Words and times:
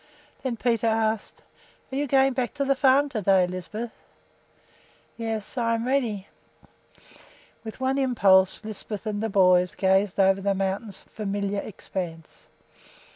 Then 0.41 0.57
Peter 0.57 0.87
asked, 0.87 1.43
"Are 1.91 1.95
you 1.95 2.07
going 2.07 2.33
back 2.33 2.55
to 2.55 2.65
the 2.65 2.73
farm 2.75 3.07
to 3.09 3.21
day, 3.21 3.45
Lisbeth?" 3.45 3.91
"Yes, 5.15 5.59
I 5.59 5.75
am 5.75 5.81
all 5.83 5.87
ready." 5.89 6.27
With 7.63 7.79
one 7.79 7.99
impulse 7.99 8.65
Lisbeth 8.65 9.05
and 9.05 9.21
the 9.21 9.29
boys 9.29 9.75
gazed 9.75 10.19
over 10.19 10.41
the 10.41 10.55
mountain's 10.55 10.97
familiar 11.03 11.59
expanse. 11.59 12.47